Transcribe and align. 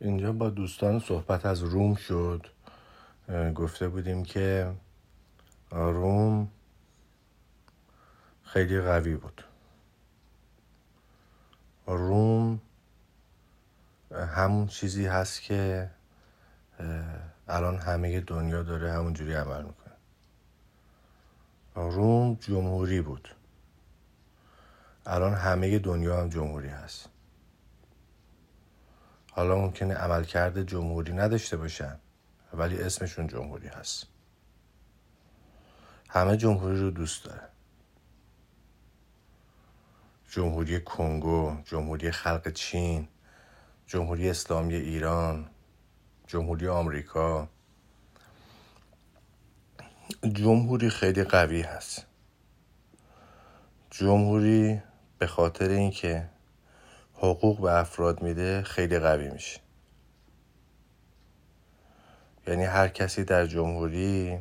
اینجا 0.00 0.32
با 0.32 0.50
دوستان 0.50 0.98
صحبت 0.98 1.46
از 1.46 1.62
روم 1.62 1.94
شد. 1.94 2.46
گفته 3.54 3.88
بودیم 3.88 4.24
که 4.24 4.72
روم 5.70 6.48
خیلی 8.42 8.80
قوی 8.80 9.16
بود. 9.16 9.44
روم 11.86 12.60
همون 14.10 14.66
چیزی 14.66 15.06
هست 15.06 15.42
که 15.42 15.90
الان 17.48 17.76
همه 17.78 18.20
دنیا 18.20 18.62
داره 18.62 18.92
همونجوری 18.92 19.34
عمل 19.34 19.62
می‌کنه. 19.62 19.94
روم 21.74 22.34
جمهوری 22.34 23.00
بود. 23.00 23.34
الان 25.06 25.34
همه 25.34 25.78
دنیا 25.78 26.20
هم 26.20 26.28
جمهوری 26.28 26.68
هست. 26.68 27.08
حالا 29.38 29.56
ممکنه 29.56 29.94
عملکرد 29.94 30.62
جمهوری 30.62 31.12
نداشته 31.12 31.56
باشن 31.56 31.98
ولی 32.52 32.82
اسمشون 32.82 33.26
جمهوری 33.26 33.68
هست. 33.68 34.06
همه 36.08 36.36
جمهوری 36.36 36.80
رو 36.80 36.90
دوست 36.90 37.24
داره. 37.24 37.48
جمهوری 40.30 40.80
کنگو 40.80 41.56
جمهوری 41.64 42.10
خلق 42.10 42.48
چین 42.48 43.08
جمهوری 43.86 44.30
اسلامی 44.30 44.74
ایران 44.74 45.50
جمهوری 46.26 46.68
آمریکا. 46.68 47.48
جمهوری 50.32 50.90
خیلی 50.90 51.24
قوی 51.24 51.62
هست. 51.62 52.06
جمهوری 53.90 54.82
به 55.18 55.26
خاطر 55.26 55.68
اینکه 55.68 56.28
حقوق 57.18 57.60
به 57.60 57.72
افراد 57.72 58.22
میده 58.22 58.62
خیلی 58.62 58.98
قوی 58.98 59.28
میشه. 59.30 59.60
یعنی 62.46 62.64
هر 62.64 62.88
کسی 62.88 63.24
در 63.24 63.46
جمهوری 63.46 64.38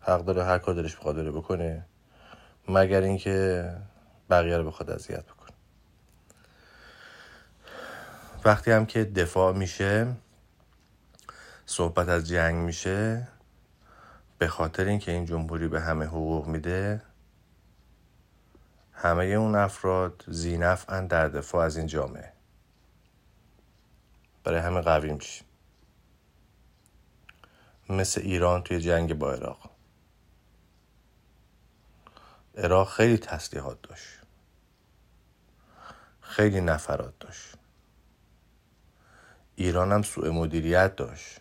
حق 0.00 0.24
داره 0.24 0.44
هر 0.44 0.58
کار 0.58 0.74
دلش 0.74 0.96
بخواد 0.96 1.16
داره 1.16 1.30
بکنه 1.30 1.86
مگر 2.68 3.00
اینکه 3.00 3.70
بقیه 4.30 4.56
رو 4.56 4.66
بخواد 4.66 4.90
اذیت 4.90 5.24
بکنه. 5.24 5.50
وقتی 8.44 8.70
هم 8.70 8.86
که 8.86 9.04
دفاع 9.04 9.52
میشه 9.52 10.06
صحبت 11.66 12.08
از 12.08 12.28
جنگ 12.28 12.54
میشه 12.54 13.28
به 14.38 14.48
خاطر 14.48 14.84
اینکه 14.84 15.12
این 15.12 15.24
جمهوری 15.24 15.68
به 15.68 15.80
همه 15.80 16.04
حقوق 16.04 16.46
میده 16.46 17.02
همه 18.98 19.24
اون 19.24 19.54
افراد 19.54 20.24
زینفعن 20.28 21.06
در 21.06 21.28
دفاع 21.28 21.64
از 21.64 21.76
این 21.76 21.86
جامعه. 21.86 22.32
برای 24.44 24.60
همه 24.60 24.80
قوی 24.80 25.12
میشه 25.12 25.44
مثل 27.88 28.20
ایران 28.20 28.62
توی 28.62 28.80
جنگ 28.80 29.14
با 29.14 29.32
عراق. 29.32 29.70
عراق 32.56 32.88
خیلی 32.88 33.18
تسلیحات 33.18 33.82
داشت. 33.82 34.08
خیلی 36.20 36.60
نفرات 36.60 37.18
داشت. 37.20 37.54
ایران 39.56 39.92
هم 39.92 40.02
سوء 40.02 40.30
مدیریت 40.30 40.96
داشت. 40.96 41.40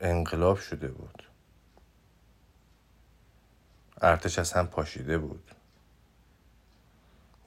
انقلاب 0.00 0.58
شده 0.58 0.88
بود. 0.88 1.29
ارتش 4.00 4.38
از 4.38 4.52
هم 4.52 4.66
پاشیده 4.66 5.18
بود. 5.18 5.50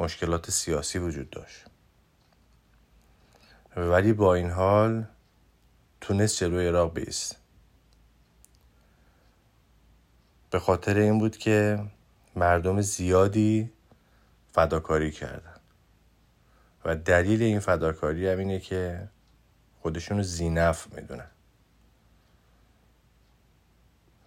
مشکلات 0.00 0.50
سیاسی 0.50 0.98
وجود 0.98 1.30
داشت. 1.30 1.64
ولی 3.76 4.12
با 4.12 4.34
این 4.34 4.50
حال 4.50 5.04
تونست 6.00 6.36
جلوی 6.38 6.68
عراق 6.68 6.94
بیست. 6.94 7.36
به 10.50 10.58
خاطر 10.58 10.96
این 10.96 11.18
بود 11.18 11.36
که 11.36 11.84
مردم 12.36 12.80
زیادی 12.80 13.72
فداکاری 14.52 15.10
کردن. 15.10 15.56
و 16.84 16.96
دلیل 16.96 17.42
این 17.42 17.60
فداکاری 17.60 18.28
هم 18.28 18.38
اینه 18.38 18.60
که 18.60 19.08
خودشون 19.82 20.16
رو 20.16 20.22
زینف 20.22 20.94
می‌دونن. 20.94 21.30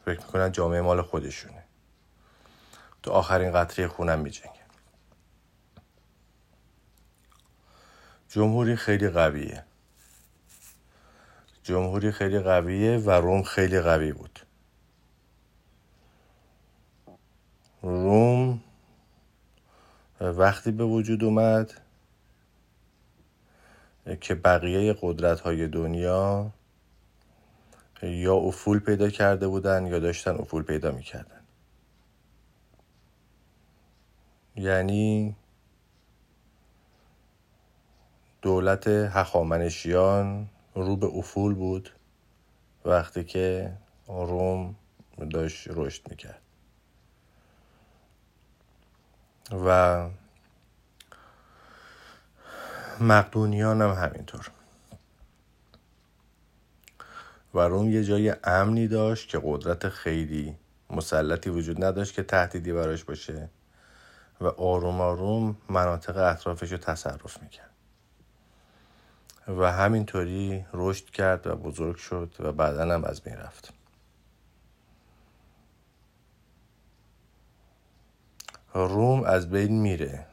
فکر 0.06 0.20
می‌کنن 0.20 0.52
جامعه 0.52 0.82
مال 0.82 1.02
خودشونه. 1.02 1.64
تو 3.06 3.12
آخرین 3.12 3.52
قطره 3.52 3.88
خونم 3.88 4.20
میجنگن 4.20 4.52
جمهوری 8.30 8.76
خیلی 8.76 9.10
قویه. 9.10 9.64
جمهوری 11.64 12.12
خیلی 12.12 12.40
قویه 12.40 12.98
و 12.98 13.12
روم 13.12 13.44
خیلی 13.44 13.82
قوی 13.82 14.12
بود. 14.12 14.40
روم 17.82 18.64
وقتی 20.22 20.72
به 20.72 20.84
وجود 20.84 21.24
اومد 21.24 21.82
که 24.22 24.36
بقیه 24.36 24.96
قدرت 25.02 25.40
های 25.40 25.68
دنیا 25.68 26.52
یا 28.02 28.36
افول 28.36 28.80
پیدا 28.80 29.10
کرده 29.10 29.48
بودن 29.48 29.88
یا 29.88 30.00
داشتن 30.00 30.36
افول 30.36 30.64
پیدا 30.64 30.92
می‌کردن. 30.92 31.45
یعنی 34.56 35.36
دولت 38.42 38.88
هخامنشیان 38.88 40.50
رو 40.76 40.96
به 40.96 41.08
افول 41.08 41.54
بود 41.54 41.90
وقتی 42.86 43.24
که 43.24 43.74
روم 44.08 44.76
داشت 45.30 45.68
رشد 45.72 46.10
می‌کرد. 46.10 46.42
و 49.52 50.10
مقدونیان 53.00 53.82
هم 53.82 53.90
همینطور. 53.90 54.52
و 57.54 57.60
روم 57.60 57.90
یه 57.90 58.04
جای 58.04 58.36
امنی 58.44 58.88
داشت 58.88 59.30
که 59.30 59.42
قدرت 59.44 59.90
خیلی 59.90 60.56
مسلطی 60.90 61.50
وجود 61.50 61.84
نداشت 61.84 62.14
که 62.14 62.24
تهدیدی 62.24 62.74
براش 62.74 63.04
باشه. 63.04 63.50
و 64.42 64.46
آروم 64.48 65.02
آروم 65.02 65.58
مناطق 65.70 66.18
اطرافش 66.18 66.72
رو 66.72 66.78
تصرف 66.78 67.42
می‌کرد. 67.42 67.70
و 69.48 69.72
همینطوری 69.72 70.66
رشد 70.74 71.06
کرد 71.06 71.48
و 71.48 71.56
بزرگ 71.56 71.96
شد 71.96 72.34
و 72.40 72.52
بعدا 72.52 72.94
هم 72.94 73.04
از 73.04 73.22
بین 73.22 73.36
رفت. 73.36 73.74
روم 78.74 79.24
از 79.24 79.50
بین 79.50 79.82
میره. 79.82 80.26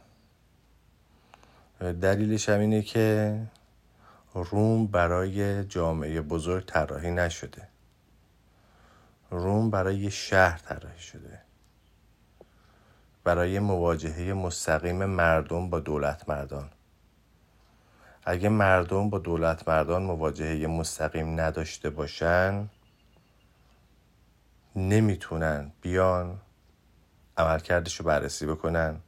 دلیلش 1.81 2.49
هم 2.49 2.61
اینه 2.61 2.83
که 2.83 3.39
روم 4.35 4.87
برای 4.87 5.65
جامعه 5.65 6.21
بزرگ 6.21 6.65
طراحی 6.65 7.11
نشده. 7.11 7.69
روم 9.31 9.71
برای 9.71 10.11
شهر 10.11 10.59
طراحی 10.59 11.01
شده. 11.01 11.41
برای 13.25 13.59
مواجهه 13.59 14.33
مستقیم 14.33 15.05
مردم 15.05 15.71
با 15.71 15.81
دولت 15.81 16.29
مردان. 16.29 16.71
اگه 18.25 18.49
مردم 18.49 19.11
با 19.11 19.19
دولت 19.19 19.69
مردان 19.69 20.03
مواجهه 20.03 20.67
مستقیم 20.67 21.41
نداشته 21.41 21.91
باشن 21.91 22.69
نمی‌تونن 24.77 25.73
بیان 25.81 26.41
عملکردش 27.37 27.97
رو 27.97 28.07
بررسی 28.07 28.47
بکنن 28.47 29.01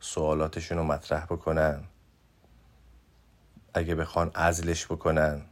سوالاتشون 0.00 0.78
رو 0.78 0.84
مطرح 0.84 1.24
بکنن. 1.24 1.84
اگه 3.74 3.94
بخوان 3.94 4.30
ازلش 4.34 4.86
بکنن. 4.86 5.42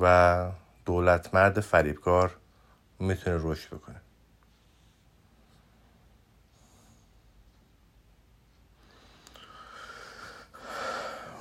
و 0.00 0.46
دولت 0.84 1.34
مرد 1.34 1.60
فریبکار 1.60 2.36
می‌تونه 2.98 3.36
رشد 3.40 3.74
بکنه. 3.74 4.00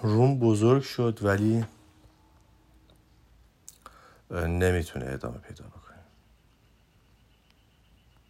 روم 0.04 0.40
بزرگ 0.40 0.82
شد 0.84 1.20
ولی 1.22 1.66
نمی‌تونه 4.32 5.06
ادامه 5.06 5.38
پیدا 5.38 5.66
بکنه. 5.66 5.89